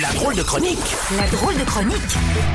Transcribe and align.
La 0.00 0.08
drôle 0.12 0.36
de 0.36 0.42
chronique 0.42 0.78
La 1.16 1.26
drôle 1.28 1.54
de 1.58 1.64
chronique 1.64 1.94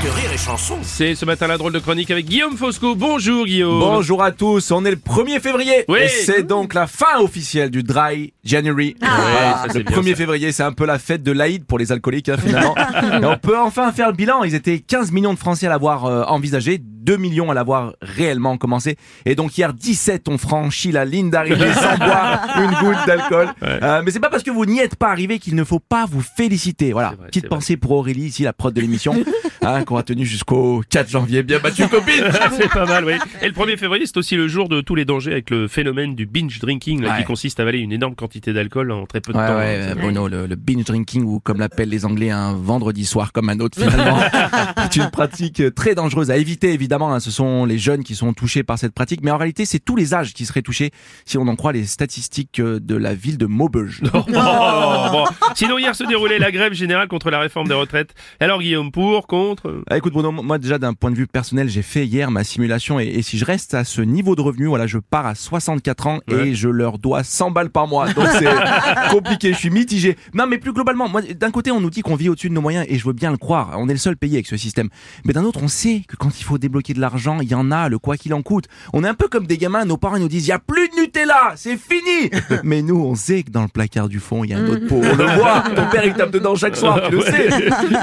de 0.03 0.09
rire 0.09 0.31
et 0.33 0.37
chanson. 0.37 0.77
C'est 0.83 1.15
ce 1.15 1.25
matin 1.25 1.47
la 1.47 1.57
drôle 1.57 1.73
de 1.73 1.79
chronique 1.79 2.09
avec 2.09 2.25
Guillaume 2.25 2.55
Fosco. 2.55 2.95
Bonjour 2.95 3.45
Guillaume. 3.45 3.79
Bonjour 3.79 4.23
à 4.23 4.31
tous, 4.31 4.71
on 4.71 4.85
est 4.85 4.91
le 4.91 4.95
1er 4.97 5.39
février 5.41 5.83
Oui. 5.89 5.99
et 6.03 6.07
c'est 6.07 6.43
donc 6.43 6.73
la 6.73 6.87
fin 6.87 7.19
officielle 7.19 7.71
du 7.71 7.83
Dry 7.83 8.33
January. 8.43 8.95
Voilà, 8.99 9.57
ça, 9.57 9.65
c'est 9.71 9.79
le 9.79 9.83
bien, 9.83 9.97
1er 9.97 10.09
ça. 10.11 10.15
février, 10.15 10.51
c'est 10.53 10.63
un 10.63 10.71
peu 10.71 10.85
la 10.85 10.97
fête 10.97 11.23
de 11.23 11.31
l'Aïd 11.31 11.65
pour 11.65 11.77
les 11.77 11.91
alcooliques 11.91 12.29
hein, 12.29 12.37
finalement. 12.41 12.75
et 13.21 13.25
on 13.25 13.37
peut 13.37 13.59
enfin 13.59 13.91
faire 13.91 14.07
le 14.07 14.15
bilan, 14.15 14.43
ils 14.43 14.55
étaient 14.55 14.79
15 14.79 15.11
millions 15.11 15.33
de 15.33 15.39
Français 15.39 15.65
à 15.65 15.69
l'avoir 15.69 16.05
euh, 16.05 16.23
envisagé, 16.23 16.81
2 17.05 17.17
millions 17.17 17.51
à 17.51 17.53
l'avoir 17.53 17.93
réellement 18.01 18.57
commencé 18.57 18.97
et 19.25 19.35
donc 19.35 19.57
hier 19.57 19.73
17 19.73 20.27
ont 20.29 20.37
franchi 20.37 20.91
la 20.91 21.05
ligne 21.05 21.29
d'arrivée 21.29 21.71
sans 21.73 21.97
boire 22.05 22.41
une 22.57 22.71
goutte 22.71 23.05
d'alcool. 23.07 23.49
Euh, 23.63 24.01
mais 24.03 24.11
c'est 24.11 24.19
pas 24.19 24.29
parce 24.29 24.43
que 24.43 24.51
vous 24.51 24.65
n'y 24.65 24.79
êtes 24.79 24.95
pas 24.95 25.09
arrivé 25.09 25.39
qu'il 25.39 25.55
ne 25.55 25.63
faut 25.63 25.79
pas 25.79 26.05
vous 26.05 26.21
féliciter. 26.21 26.91
Voilà, 26.91 27.09
vrai, 27.17 27.27
petite 27.27 27.43
vrai. 27.43 27.49
pensée 27.49 27.77
pour 27.77 27.91
Aurélie 27.91 28.25
ici 28.25 28.43
la 28.43 28.53
prod 28.53 28.73
de 28.73 28.81
l'émission 28.81 29.13
hein, 29.61 29.83
qu'on 29.83 29.97
a 29.97 30.03
tenu 30.03 30.25
jusqu'au 30.25 30.81
4 30.89 31.09
janvier. 31.09 31.43
Bien 31.43 31.59
battu 31.59 31.87
copine. 31.89 32.23
c'est 32.57 32.69
pas 32.69 32.85
mal, 32.85 33.05
oui. 33.05 33.13
Et 33.41 33.47
le 33.47 33.53
1er 33.53 33.77
février, 33.77 34.05
c'est 34.05 34.17
aussi 34.17 34.35
le 34.35 34.47
jour 34.47 34.69
de 34.69 34.81
tous 34.81 34.95
les 34.95 35.05
dangers 35.05 35.31
avec 35.31 35.49
le 35.49 35.67
phénomène 35.67 36.15
du 36.15 36.25
binge 36.25 36.59
drinking, 36.59 37.01
là, 37.01 37.11
Ouais. 37.13 37.17
qui 37.19 37.23
consiste 37.25 37.59
à 37.59 37.63
avaler 37.63 37.79
une 37.79 37.91
énorme 37.91 38.15
quantité 38.15 38.53
d'alcool 38.53 38.91
en 38.91 39.05
très 39.05 39.21
peu 39.21 39.31
de 39.33 39.37
Ouais, 39.37 39.47
temps. 39.47 39.55
ouais, 39.57 39.95
Bruno, 39.95 40.27
le, 40.27 40.45
le 40.47 40.55
binge 40.55 40.83
drinking 40.85 41.23
ou 41.23 41.39
comme 41.39 41.59
l'appellent 41.59 41.89
les 41.89 42.05
Anglais 42.05 42.29
un 42.31 42.53
vendredi 42.53 43.05
soir 43.05 43.31
comme 43.31 43.49
un 43.49 43.59
autre 43.59 43.79
finalement, 43.81 44.19
c'est 44.91 44.97
une 44.97 45.09
pratique 45.09 45.61
très 45.75 45.95
dangereuse 45.95 46.31
à 46.31 46.37
éviter 46.37 46.73
évidemment. 46.73 47.13
hein. 47.13 47.19
Ce 47.19 47.31
sont 47.31 47.65
les 47.65 47.77
jeunes 47.77 48.03
qui 48.03 48.15
sont 48.15 48.33
touchés 48.33 48.63
par 48.63 48.77
cette 48.79 48.93
pratique, 48.93 49.21
mais 49.23 49.31
en 49.31 49.37
réalité 49.37 49.65
c'est 49.65 49.79
tous 49.79 49.95
les 49.95 50.13
âges 50.13 50.33
qui 50.33 50.45
seraient 50.45 50.61
touchés 50.61 50.91
si 51.25 51.37
on 51.37 51.47
en 51.47 51.55
croit 51.55 51.71
les 51.73 51.85
statistiques 51.85 52.59
euh, 52.59 52.79
de 52.79 52.95
la 52.95 53.13
ville 53.13 53.37
de 53.37 53.45
Maubeuge. 53.45 54.01
Oh, 54.15 55.07
bon. 55.11 55.25
Sinon, 55.55 55.77
hier 55.77 55.95
se 55.95 56.03
déroulait 56.03 56.37
la 56.37 56.51
grève 56.51 56.73
générale 56.73 57.07
contre 57.07 57.29
la 57.31 57.39
réforme 57.39 57.69
des 57.69 57.73
retraites. 57.73 58.13
Alors, 58.41 58.59
Guillaume, 58.61 58.91
pour, 58.91 59.25
contre 59.25 59.81
Ah, 59.89 59.95
écoute 59.97 60.11
Bruno, 60.11 60.29
moi 60.31 60.57
déjà 60.57 60.77
d'un 60.77 60.93
point 60.93 61.11
de 61.11 61.15
vue 61.15 61.27
personnel, 61.27 61.69
j'ai 61.69 61.81
fait 61.81 62.05
hier 62.05 62.29
ma 62.29 62.43
simulation 62.43 62.99
et, 62.99 63.05
et 63.05 63.21
si 63.21 63.37
je 63.37 63.45
reste 63.45 63.73
à 63.73 63.85
ce 63.85 64.01
niveau 64.01 64.35
de 64.35 64.41
revenu, 64.41 64.67
voilà, 64.67 64.85
je 64.85 64.97
pars 64.97 65.25
à 65.25 65.33
64 65.33 66.07
ans 66.07 66.19
Ouais. 66.27 66.49
et 66.49 66.55
je 66.55 66.67
leur 66.67 66.97
dois 66.99 67.23
100 67.23 67.51
balles 67.51 67.69
par 67.69 67.87
mois. 67.87 68.11
Donc 68.13 68.27
c'est 68.37 68.49
compliqué, 69.11 69.53
je 69.53 69.57
suis 69.57 69.69
mitigé. 69.69 70.17
Non 70.33 70.45
mais 70.47 70.57
plus 70.57 70.73
globalement, 70.73 71.07
moi 71.07 71.21
d'un 71.21 71.51
côté 71.51 71.71
on 71.71 71.79
nous 71.79 71.89
dit 71.89 72.01
qu'on 72.01 72.15
vit 72.15 72.29
au-dessus 72.29 72.49
de 72.49 72.53
nos 72.53 72.61
moyens 72.61 72.85
et 72.89 72.97
je 72.97 73.05
veux 73.05 73.13
bien 73.13 73.31
le 73.31 73.37
croire, 73.37 73.75
on 73.77 73.87
est 73.87 73.93
le 73.93 73.99
seul 73.99 74.17
pays 74.17 74.33
avec 74.33 74.47
ce 74.47 74.57
système. 74.57 74.89
Mais 75.23 75.33
d'un 75.33 75.43
autre, 75.43 75.59
on 75.63 75.67
sait 75.67 76.01
que 76.07 76.15
quand 76.15 76.39
il 76.39 76.43
faut 76.43 76.57
débloquer 76.57 76.93
de 76.93 76.99
l'argent, 76.99 77.39
il 77.41 77.47
y 77.49 77.55
en 77.55 77.71
a, 77.71 77.87
le 77.89 77.97
quoi 77.99 78.17
qu'il 78.17 78.33
en 78.33 78.41
coûte. 78.41 78.65
On 78.93 79.03
est 79.03 79.07
un 79.07 79.13
peu 79.13 79.27
comme 79.27 79.47
des 79.47 79.57
gamins, 79.57 79.85
nos 79.85 79.97
parents 79.97 80.19
nous 80.19 80.27
disent 80.27 80.45
il 80.47 80.49
y 80.49 80.53
a 80.53 80.59
plus 80.59 80.89
de 80.89 81.01
Nutella, 81.01 81.53
c'est 81.55 81.77
fini. 81.77 82.29
mais 82.63 82.81
nous 82.81 82.97
on 82.99 83.15
sait 83.15 83.43
que 83.43 83.51
dans 83.51 83.61
le 83.63 83.67
placard 83.69 84.09
du 84.09 84.19
fond, 84.19 84.43
il 84.43 84.49
y 84.49 84.53
a 84.53 84.57
un 84.57 84.67
autre 84.67 84.87
pot, 84.87 85.01
on 85.01 85.15
le 85.15 85.23
voit. 85.35 85.44
Ton 85.75 85.85
père 85.87 86.05
il 86.05 86.13
tape 86.13 86.31
dedans 86.31 86.55
chaque 86.55 86.75
soir, 86.77 87.01
tu 87.09 87.15
le 87.15 87.21
sais. 87.21 87.49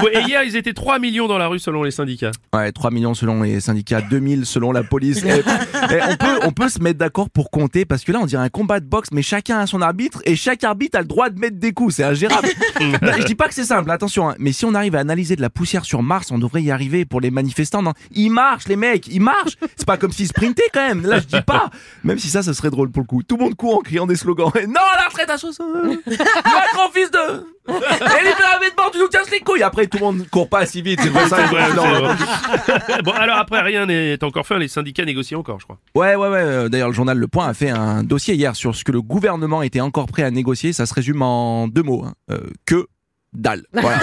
Ouais, 0.03 0.17
Et 0.17 0.21
hier, 0.21 0.43
ils 0.43 0.55
étaient 0.55 0.73
3 0.73 0.99
millions 0.99 1.27
dans 1.27 1.37
la 1.37 1.47
rue 1.47 1.59
selon 1.59 1.83
les 1.83 1.91
syndicats. 1.91 2.31
Ouais, 2.53 2.71
3 2.71 2.91
millions 2.91 3.13
selon 3.13 3.41
les 3.43 3.59
syndicats, 3.59 4.01
2000 4.01 4.45
selon 4.45 4.71
la 4.71 4.83
police. 4.83 5.23
Et- 5.23 5.29
et 5.29 6.01
on 6.09 6.15
peut, 6.15 6.39
on 6.43 6.51
peut 6.51 6.69
se 6.69 6.79
mettre 6.79 6.99
d'accord 6.99 7.29
pour 7.29 7.51
compter 7.51 7.85
parce 7.85 8.03
que 8.03 8.11
là, 8.11 8.19
on 8.21 8.25
dirait 8.25 8.43
un 8.43 8.49
combat 8.49 8.79
de 8.79 8.85
boxe, 8.85 9.09
mais 9.11 9.21
chacun 9.21 9.59
a 9.59 9.67
son 9.67 9.81
arbitre 9.81 10.21
et 10.25 10.35
chaque 10.35 10.63
arbitre 10.63 10.97
a 10.97 11.01
le 11.01 11.07
droit 11.07 11.29
de 11.29 11.39
mettre 11.39 11.57
des 11.57 11.71
coups. 11.73 11.95
C'est 11.95 12.03
ingérable. 12.03 12.47
Non, 12.79 13.11
je 13.17 13.23
dis 13.25 13.35
pas 13.35 13.47
que 13.47 13.53
c'est 13.53 13.63
simple, 13.63 13.89
attention. 13.91 14.29
hein, 14.29 14.35
mais 14.39 14.51
si 14.51 14.65
on 14.65 14.73
arrive 14.73 14.95
à 14.95 14.99
analyser 14.99 15.35
de 15.35 15.41
la 15.41 15.49
poussière 15.49 15.85
sur 15.85 16.01
Mars, 16.03 16.31
on 16.31 16.37
devrait 16.37 16.61
y 16.63 16.71
arriver 16.71 17.05
pour 17.05 17.21
les 17.21 17.31
manifestants. 17.31 17.81
Non, 17.81 17.93
ils 18.11 18.29
marchent, 18.29 18.67
les 18.67 18.75
mecs, 18.75 19.07
ils 19.07 19.21
marchent. 19.21 19.55
C'est 19.75 19.85
pas 19.87 19.97
comme 19.97 20.11
s'ils 20.11 20.27
sprintaient 20.27 20.69
quand 20.73 20.85
même. 20.87 21.05
Là, 21.05 21.19
je 21.19 21.25
dis 21.37 21.41
pas. 21.41 21.69
Même 22.03 22.17
si 22.19 22.29
ça, 22.29 22.43
ce 22.43 22.51
serait 22.53 22.69
drôle 22.71 22.91
pour 22.91 23.01
le 23.03 23.07
coup. 23.07 23.23
Tout 23.23 23.37
le 23.37 23.43
monde 23.45 23.55
court 23.55 23.77
en 23.77 23.81
criant 23.81 24.05
des 24.07 24.15
slogans. 24.15 24.51
Et 24.59 24.67
non, 24.67 24.81
à 24.93 24.97
la 25.01 25.07
retraite 25.07 25.29
à 25.29 25.37
60. 25.37 25.67
Macron, 26.05 26.89
fils 26.93 27.11
de. 27.11 27.32
Et 27.67 27.71
les 27.71 28.65
vêtements, 28.67 28.89
tu 28.91 28.99
nous 28.99 29.07
casses 29.07 29.31
les 29.31 29.39
couilles. 29.39 29.63
Après, 29.63 29.87
tout 29.87 29.97
le 29.97 30.03
monde 30.03 30.27
court 30.29 30.49
pas 30.49 30.65
si 30.65 30.81
vite. 30.81 30.99
C'est 31.01 31.09
pour 31.09 31.21
ça 31.21 31.43
que 31.43 31.75
non, 31.75 33.03
bon, 33.03 33.11
alors 33.11 33.37
après, 33.37 33.61
rien 33.61 33.85
n'est 33.85 34.21
encore 34.23 34.45
fait. 34.45 34.59
Les 34.59 34.67
syndicats 34.67 35.05
négocient 35.05 35.39
encore, 35.39 35.59
je 35.59 35.65
crois. 35.65 35.77
Ouais, 35.95 36.15
ouais, 36.15 36.27
ouais. 36.27 36.41
euh, 36.41 36.69
D'ailleurs, 36.69 36.89
le 36.89 36.93
journal 36.93 37.17
Le 37.17 37.27
Point 37.27 37.47
a 37.47 37.53
fait 37.53 37.69
un 37.69 38.03
dossier 38.03 38.35
hier 38.35 38.55
sur 38.55 38.75
ce 38.75 38.83
que 38.83 38.91
le 38.91 39.01
gouvernement 39.01 39.61
était 39.61 39.81
encore 39.81 40.07
prêt 40.07 40.23
à 40.23 40.31
négocier. 40.31 40.73
Ça 40.73 40.85
se 40.85 40.93
résume 40.93 41.21
en 41.21 41.67
deux 41.67 41.83
mots. 41.83 42.03
hein. 42.05 42.13
Euh, 42.31 42.39
que 42.65 42.87
dalle. 43.33 43.63
Voilà, 43.73 43.97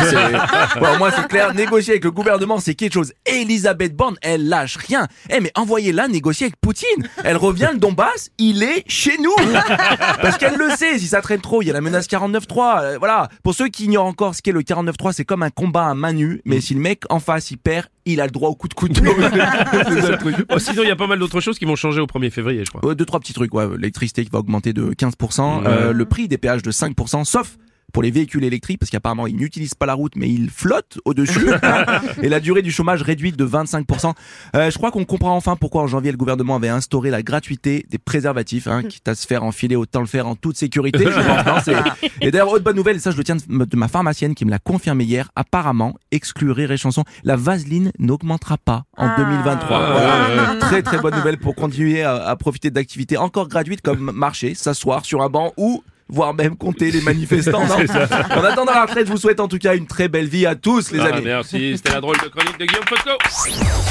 Bon, 0.80 0.86
moi, 0.98 1.10
c'est 1.10 1.26
clair. 1.28 1.54
Négocier 1.54 1.92
avec 1.94 2.04
le 2.04 2.10
gouvernement, 2.10 2.58
c'est 2.58 2.74
quelque 2.74 2.94
chose. 2.94 3.12
Elisabeth 3.26 3.94
Borne, 3.96 4.16
elle 4.22 4.48
lâche 4.48 4.76
rien. 4.76 5.06
Eh, 5.30 5.40
mais 5.40 5.52
envoyez-la 5.54 6.08
négocier 6.08 6.46
avec 6.46 6.56
Poutine. 6.60 7.08
Elle 7.24 7.36
revient, 7.36 7.70
le 7.72 7.78
Donbass, 7.78 8.30
il 8.38 8.62
est 8.62 8.84
chez 8.88 9.16
nous. 9.18 9.34
Parce 10.22 10.38
qu'elle 10.38 10.56
le 10.56 10.70
sait, 10.70 10.98
si 10.98 11.06
ça 11.08 11.20
traîne 11.22 11.40
trop, 11.40 11.62
il 11.62 11.66
y 11.66 11.70
a 11.70 11.74
la 11.74 11.80
menace 11.80 12.06
49-3. 12.08 12.82
euh, 12.82 12.98
voilà. 12.98 13.28
Pour 13.42 13.54
ceux 13.54 13.68
qui 13.68 13.84
ignorent 13.84 14.06
encore 14.06 14.34
ce 14.34 14.42
qu'est 14.42 14.52
le 14.52 14.62
49-3, 14.62 15.12
c'est 15.12 15.24
comme 15.24 15.42
un 15.42 15.50
combat 15.50 15.86
à 15.86 15.94
main 15.94 16.12
nue. 16.12 16.40
Mais 16.44 16.60
si 16.60 16.74
le 16.74 16.80
mec 16.80 17.02
en 17.10 17.20
face, 17.20 17.50
il 17.50 17.58
perd, 17.58 17.86
il 18.06 18.20
a 18.20 18.24
le 18.24 18.30
droit 18.30 18.48
au 18.50 18.54
coup 18.54 18.68
de 18.68 18.74
couteau. 18.74 19.02
Oh, 20.52 20.58
sinon, 20.58 20.82
il 20.82 20.88
y 20.88 20.92
a 20.92 20.96
pas 20.96 21.06
mal 21.06 21.18
d'autres 21.18 21.40
choses 21.40 21.58
qui 21.58 21.64
vont 21.64 21.76
changer 21.76 22.00
au 22.00 22.06
1er 22.06 22.30
février, 22.30 22.64
je 22.64 22.70
crois. 22.70 22.84
Ouais, 22.84 22.94
deux, 22.94 23.04
trois 23.04 23.20
petits 23.20 23.32
trucs. 23.32 23.52
Ouais, 23.54 23.66
l'électricité 23.76 24.24
qui 24.24 24.30
va 24.30 24.38
augmenter 24.38 24.72
de 24.72 24.90
15%, 24.92 25.62
euh, 25.66 25.92
le 25.92 26.04
prix 26.04 26.28
des 26.28 26.38
péages 26.38 26.62
de 26.62 26.70
5%, 26.70 27.24
sauf 27.24 27.56
pour 27.92 28.02
les 28.02 28.10
véhicules 28.10 28.44
électriques, 28.44 28.78
parce 28.78 28.90
qu'apparemment 28.90 29.26
ils 29.26 29.36
n'utilisent 29.36 29.74
pas 29.74 29.86
la 29.86 29.94
route, 29.94 30.14
mais 30.16 30.28
ils 30.28 30.50
flottent 30.50 30.98
au-dessus. 31.04 31.50
et 32.22 32.28
la 32.28 32.40
durée 32.40 32.62
du 32.62 32.70
chômage 32.70 33.02
réduite 33.02 33.36
de 33.36 33.46
25%. 33.46 34.12
Euh, 34.56 34.70
je 34.70 34.78
crois 34.78 34.90
qu'on 34.90 35.04
comprend 35.04 35.36
enfin 35.36 35.56
pourquoi 35.56 35.82
en 35.82 35.86
janvier 35.86 36.10
le 36.10 36.16
gouvernement 36.16 36.56
avait 36.56 36.68
instauré 36.68 37.10
la 37.10 37.22
gratuité 37.22 37.86
des 37.90 37.98
préservatifs, 37.98 38.66
hein, 38.66 38.82
quitte 38.82 39.08
à 39.08 39.14
se 39.14 39.26
faire 39.26 39.42
enfiler, 39.44 39.76
autant 39.76 40.00
le 40.00 40.06
faire 40.06 40.26
en 40.26 40.34
toute 40.34 40.56
sécurité. 40.56 41.04
je 41.04 41.44
pense, 41.44 41.66
non, 41.66 41.74
et 42.20 42.30
d'ailleurs, 42.30 42.50
autre 42.50 42.64
bonne 42.64 42.76
nouvelle, 42.76 42.96
et 42.96 43.00
ça 43.00 43.10
je 43.10 43.16
le 43.16 43.24
tiens 43.24 43.36
de 43.36 43.76
ma 43.76 43.88
pharmacienne 43.88 44.34
qui 44.34 44.44
me 44.44 44.50
l'a 44.50 44.58
confirmé 44.58 45.04
hier, 45.04 45.30
apparemment, 45.36 45.94
exclu 46.10 46.50
Rire 46.50 46.72
et 46.72 46.76
Chanson, 46.76 47.04
la 47.24 47.36
vaseline 47.36 47.92
n'augmentera 47.98 48.58
pas 48.58 48.84
en 48.96 49.16
2023. 49.16 49.78
Voilà. 49.78 50.56
Très 50.60 50.82
très 50.82 50.98
bonne 50.98 51.14
nouvelle 51.14 51.38
pour 51.38 51.54
continuer 51.54 52.02
à, 52.02 52.16
à 52.16 52.36
profiter 52.36 52.70
d'activités 52.70 53.16
encore 53.16 53.48
gratuites 53.48 53.82
comme 53.82 54.10
marcher, 54.12 54.54
s'asseoir 54.54 55.04
sur 55.04 55.22
un 55.22 55.28
banc 55.28 55.52
ou 55.56 55.82
voire 56.10 56.34
même 56.34 56.56
compter 56.56 56.90
les 56.90 57.00
manifestants. 57.00 57.64
non 57.66 57.74
en 58.36 58.44
attendant 58.44 58.72
la 58.72 58.82
retraite, 58.84 59.06
je 59.06 59.12
vous 59.12 59.18
souhaite 59.18 59.40
en 59.40 59.48
tout 59.48 59.58
cas 59.58 59.74
une 59.74 59.86
très 59.86 60.08
belle 60.08 60.28
vie 60.28 60.46
à 60.46 60.54
tous 60.54 60.90
les 60.92 61.00
Ah, 61.00 61.06
amis. 61.14 61.22
merci, 61.24 61.76
c'était 61.76 61.92
la 61.92 62.00
drôle 62.00 62.16
de 62.22 62.28
chronique 62.28 62.58
de 62.58 62.64
Guillaume 62.66 62.84
Fosco. 62.88 63.89